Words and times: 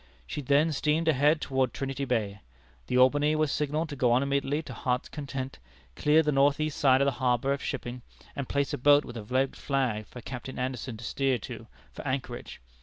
She 0.25 0.41
then 0.41 0.71
steamed 0.71 1.07
ahead 1.07 1.39
toward 1.41 1.75
Trinity 1.75 2.05
Bay. 2.05 2.39
The 2.87 2.97
Albany 2.97 3.35
was 3.35 3.51
signalled 3.51 3.89
to 3.89 3.95
go 3.95 4.11
on 4.11 4.23
immediately 4.23 4.63
to 4.63 4.73
Heart's 4.73 5.09
Content, 5.09 5.59
clear 5.95 6.23
the 6.23 6.31
northeast 6.31 6.79
side 6.79 7.01
of 7.01 7.05
the 7.05 7.11
harbor 7.21 7.53
of 7.53 7.61
shipping, 7.61 8.01
and 8.35 8.49
place 8.49 8.73
a 8.73 8.79
boat 8.79 9.05
with 9.05 9.15
a 9.15 9.21
red 9.23 9.55
flag 9.55 10.07
for 10.07 10.19
Captain 10.21 10.57
Anderson 10.57 10.97
to 10.97 11.03
steer 11.03 11.37
to, 11.37 11.67
for 11.93 12.01
anchorage. 12.01 12.59